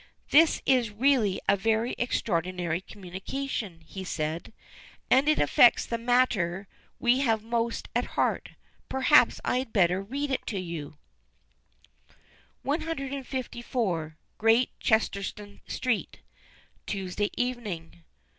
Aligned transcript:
"This 0.31 0.63
is 0.65 0.89
really 0.89 1.39
a 1.47 1.55
very 1.55 1.93
extraordinary 1.99 2.81
communication," 2.81 3.81
he 3.81 4.03
said, 4.03 4.51
"and 5.11 5.29
it 5.29 5.37
affects 5.37 5.85
the 5.85 5.99
matter 5.99 6.67
we 6.97 7.19
have 7.19 7.43
most 7.43 7.87
at 7.95 8.05
heart, 8.17 8.49
perhaps 8.89 9.39
I 9.45 9.59
had 9.59 9.71
better 9.71 10.01
read 10.01 10.31
it 10.31 10.47
to 10.47 10.59
you: 10.59 10.97
"154, 12.63 14.17
Great 14.39 14.71
Chesterton 14.79 15.61
Street, 15.67 16.21
_Tuesday 16.87 17.29
Evening. 17.37 18.03